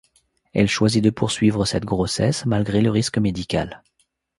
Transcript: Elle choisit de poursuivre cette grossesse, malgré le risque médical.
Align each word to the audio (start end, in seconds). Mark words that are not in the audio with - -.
Elle 0.55 0.67
choisit 0.67 1.03
de 1.03 1.11
poursuivre 1.11 1.63
cette 1.65 1.85
grossesse, 1.85 2.47
malgré 2.47 2.81
le 2.81 2.89
risque 2.89 3.19
médical. 3.19 3.83